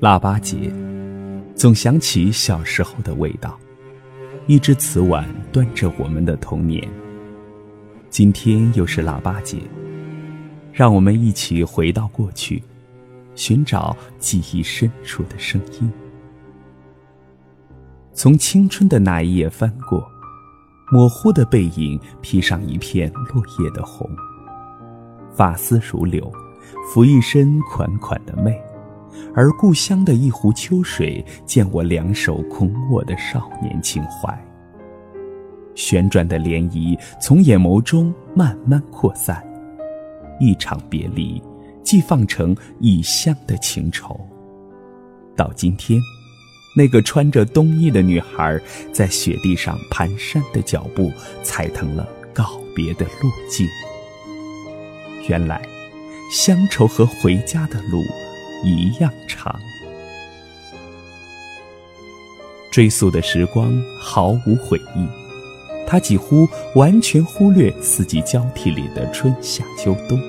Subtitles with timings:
[0.00, 0.72] 腊八节，
[1.54, 3.58] 总想起小时候的味道。
[4.46, 6.82] 一只瓷碗端着我们的童年。
[8.08, 9.58] 今天又是腊八节，
[10.72, 12.62] 让我们一起回到过去，
[13.34, 15.92] 寻找记忆深处的声音。
[18.14, 20.10] 从青春的那一页翻过，
[20.90, 24.08] 模糊的背影披上一片落叶的红。
[25.34, 26.32] 发丝如柳，
[26.90, 28.58] 拂一身款款的媚。
[29.34, 34.36] 而故乡的一壶秋水，见我两手空握的少年情怀。
[35.74, 39.42] 旋转的涟漪从眼眸中慢慢扩散，
[40.38, 41.42] 一场别离，
[41.82, 44.20] 寄放成异乡的情愁。
[45.36, 45.98] 到今天，
[46.76, 48.60] 那个穿着冬衣的女孩，
[48.92, 51.10] 在雪地上蹒跚的脚步，
[51.42, 53.66] 踩疼了告别的路径。
[55.28, 55.62] 原来，
[56.30, 58.02] 乡愁和回家的路。
[58.62, 59.58] 一样长。
[62.72, 65.06] 追溯的时光毫无悔意，
[65.86, 70.20] 它几乎完全忽略四季交替里的春夏秋冬。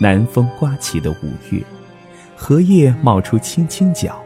[0.00, 1.62] 南风刮起的五月，
[2.36, 4.20] 荷叶冒出青青角，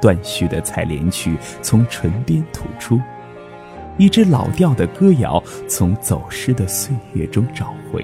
[0.00, 2.98] 断续的采莲曲从唇边吐出，
[3.98, 8.02] 一支老调的歌谣从走失的岁月中找回。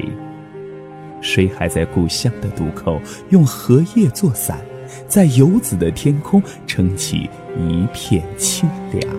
[1.21, 4.59] 谁还在故乡的渡口用荷叶做伞，
[5.07, 9.15] 在游子的天空撑起一片清凉？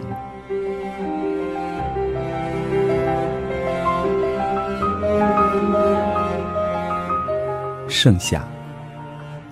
[7.88, 8.48] 盛夏，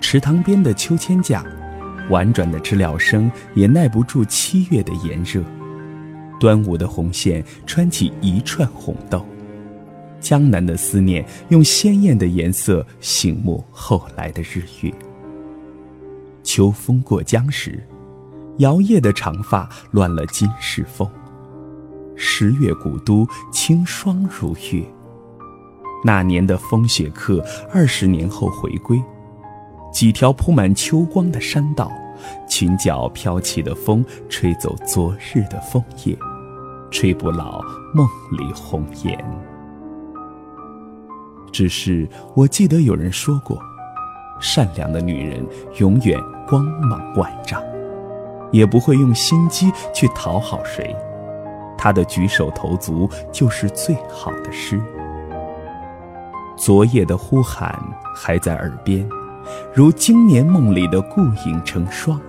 [0.00, 1.44] 池塘边的秋千架，
[2.08, 5.40] 婉转的知了声也耐不住七月的炎热。
[6.40, 9.24] 端午的红线穿起一串红豆。
[10.20, 14.92] 江南的思念，用鲜艳的颜色醒目后来的日月。
[16.42, 17.82] 秋风过江时，
[18.58, 21.08] 摇曳的长发乱了今世风。
[22.16, 24.84] 十月古都清霜如月，
[26.04, 27.42] 那年的风雪客，
[27.72, 29.02] 二十年后回归。
[29.92, 31.90] 几条铺满秋光的山道，
[32.48, 36.16] 裙角飘起的风，吹走昨日的枫叶，
[36.90, 37.62] 吹不老
[37.94, 38.06] 梦
[38.38, 39.49] 里红颜。
[41.52, 43.60] 只是我记得有人说过，
[44.40, 45.44] 善良的女人
[45.78, 46.18] 永远
[46.48, 47.62] 光芒万丈，
[48.50, 50.94] 也不会用心机去讨好谁。
[51.76, 54.80] 她的举手投足就是最好的诗。
[56.56, 57.78] 昨夜的呼喊
[58.14, 59.08] 还在耳边，
[59.74, 62.20] 如今年梦里的顾影成双。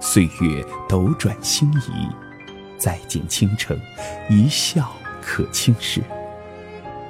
[0.00, 2.08] 岁月斗转星移，
[2.78, 3.76] 再见倾城，
[4.28, 4.88] 一笑
[5.20, 6.00] 可倾世。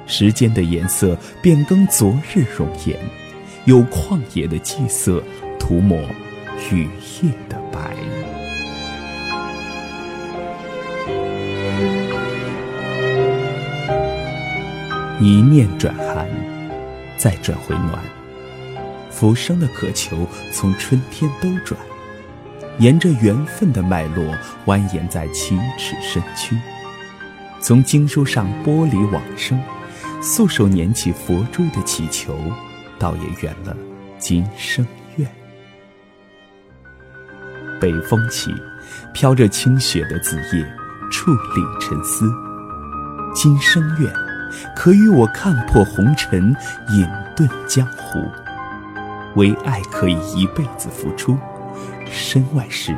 [0.09, 2.97] 时间的颜色变更昨日容颜，
[3.65, 5.23] 有旷野的霁色
[5.59, 5.95] 涂抹
[6.71, 6.89] 雨
[7.21, 7.91] 夜的白。
[15.21, 16.27] 一念转寒，
[17.15, 17.99] 再转回暖，
[19.11, 21.79] 浮生的渴求从春天兜转，
[22.79, 24.25] 沿着缘分的脉络
[24.65, 26.57] 蜿蜒在七尺身躯，
[27.61, 29.61] 从经书上剥离往生。
[30.21, 32.37] 素手捻起佛珠的祈求，
[32.97, 33.75] 倒也圆了
[34.17, 34.85] 今生
[35.15, 35.29] 愿。
[37.79, 38.53] 北风起，
[39.13, 40.63] 飘着清雪的紫叶，
[41.09, 42.29] 矗立沉思。
[43.33, 44.11] 今生愿，
[44.75, 46.53] 可与我看破红尘，
[46.89, 47.05] 隐
[47.35, 48.19] 遁江湖。
[49.35, 51.37] 唯爱可以一辈子付出，
[52.11, 52.93] 身外事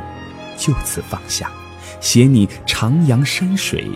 [0.56, 1.48] 就此放下，
[2.00, 3.86] 携你徜徉山水。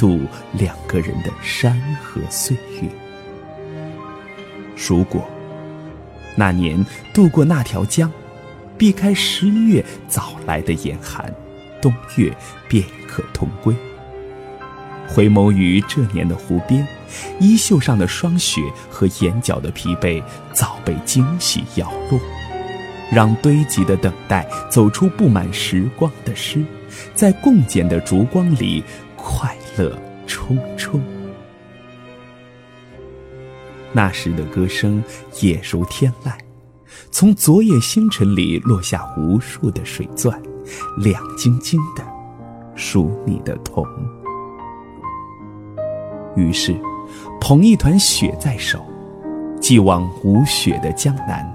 [0.00, 0.18] 渡
[0.54, 2.88] 两个人的山河岁月。
[4.74, 5.28] 如果
[6.34, 8.10] 那年渡过那条江，
[8.78, 11.30] 避开十一月早来的严寒，
[11.82, 12.34] 冬月
[12.66, 13.76] 便可同归。
[15.06, 16.86] 回眸于这年的湖边，
[17.38, 20.22] 衣袖上的霜雪和眼角的疲惫
[20.54, 22.18] 早被惊喜摇落，
[23.12, 26.64] 让堆积的等待走出布满时光的诗，
[27.14, 28.82] 在共剪的烛光里
[29.14, 29.54] 快。
[29.80, 29.96] 乐
[30.26, 31.00] 匆匆，
[33.92, 35.02] 那时的歌声
[35.40, 36.32] 也如天籁，
[37.10, 40.38] 从昨夜星辰里落下无数的水钻，
[40.98, 42.04] 亮晶晶的，
[42.74, 43.82] 数你的瞳。
[46.36, 46.78] 于是，
[47.40, 48.84] 捧一团雪在手，
[49.62, 51.50] 寄往无雪的江南，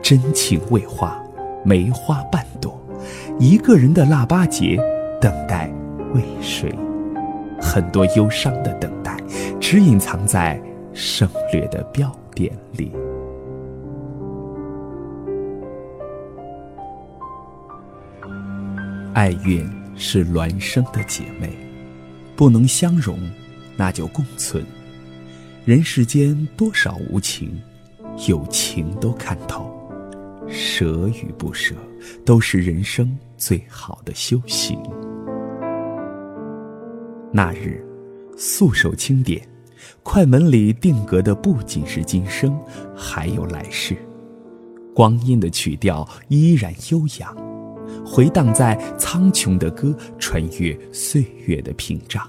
[0.00, 1.22] 真情未化，
[1.62, 2.80] 梅花半朵，
[3.38, 4.78] 一个人的腊八节，
[5.20, 5.70] 等待
[6.14, 6.74] 为谁？
[7.60, 9.16] 很多忧伤的等待，
[9.60, 10.60] 只隐藏在
[10.92, 12.92] 省略的标点里。
[19.14, 19.66] 爱怨
[19.96, 21.50] 是孪生的姐妹，
[22.36, 23.18] 不能相容，
[23.76, 24.64] 那就共存。
[25.64, 27.60] 人世间多少无情，
[28.28, 29.72] 有情都看透。
[30.48, 31.74] 舍与不舍，
[32.24, 34.78] 都是人生最好的修行。
[37.32, 37.84] 那日，
[38.36, 39.46] 素手清点，
[40.02, 42.58] 快门里定格的不仅是今生，
[42.94, 43.96] 还有来世。
[44.94, 47.36] 光阴的曲调依然悠扬，
[48.04, 52.26] 回荡在苍穹的歌，穿越岁月的屏障，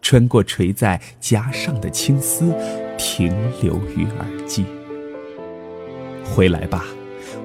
[0.00, 2.52] 穿过垂在颊上的青丝。
[2.98, 3.30] 停
[3.60, 4.64] 留于耳际。
[6.24, 6.86] 回来吧，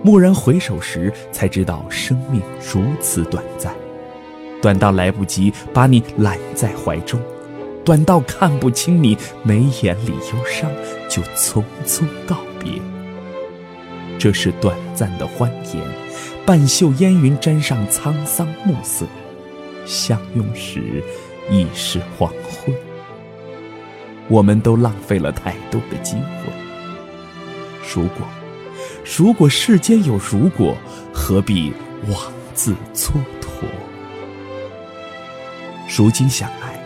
[0.06, 2.42] 蓦然回首时，才知道生命
[2.74, 3.76] 如此短暂，
[4.62, 7.19] 短到来不及把你揽在怀中，
[7.84, 10.69] 短到看不清你眉眼里忧伤，
[11.10, 12.74] 就匆匆告别。
[14.19, 15.84] 这是短暂的欢颜，
[16.46, 19.08] 半袖烟云沾上沧桑暮色，
[19.86, 21.04] 相拥时
[21.50, 22.75] 已是黄昏。
[24.28, 26.54] 我们都浪费了太多的机会。
[27.94, 28.28] 如果，
[29.18, 30.78] 如果世间有如果，
[31.12, 31.74] 何必
[32.08, 33.10] 妄自蹉
[33.42, 33.66] 跎？
[35.96, 36.80] 如今想来，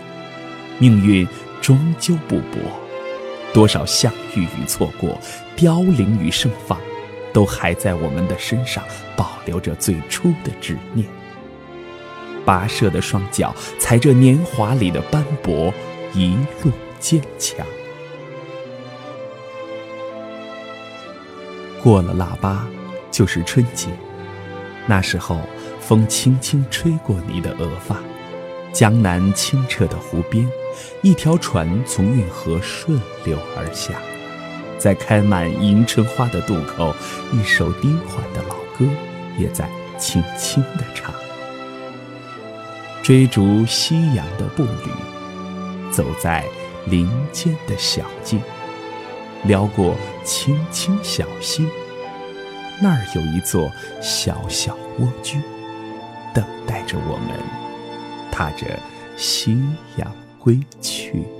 [0.79, 1.27] 命运
[1.61, 2.59] 终究不薄，
[3.53, 5.19] 多少相遇与错过，
[5.55, 6.79] 凋零与盛放，
[7.33, 8.83] 都还在我们的身上
[9.15, 11.07] 保留着最初的执念。
[12.45, 15.73] 跋涉的双脚，踩着年华里的斑驳，
[16.13, 16.71] 一路。
[16.97, 17.63] 坚强。
[21.83, 22.67] 过了腊八，
[23.11, 23.89] 就是春节。
[24.87, 25.39] 那时候，
[25.79, 27.97] 风轻轻吹过你的额发，
[28.75, 30.45] 江南清澈的湖边，
[31.01, 33.93] 一条船从运河顺流而下，
[34.77, 36.93] 在开满迎春花的渡口，
[37.31, 38.85] 一首低缓的老歌
[39.39, 41.15] 也在轻轻的唱。
[43.01, 46.43] 追逐夕阳的步履，走在。
[46.87, 48.39] 林间的小径，
[49.45, 51.67] 撩过青青小溪，
[52.79, 53.71] 那儿有一座
[54.03, 55.39] 小小蜗居，
[56.31, 57.39] 等待着我们，
[58.35, 58.77] 踏着
[59.15, 59.57] 夕
[59.95, 61.34] 阳归去。